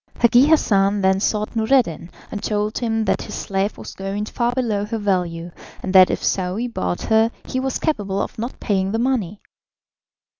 [0.19, 4.83] Hagi Hassan then sought Noureddin, and told him that his slave was going far below
[4.83, 5.51] her value,
[5.83, 9.43] and that if Saouy bought her he was capable of not paying the money.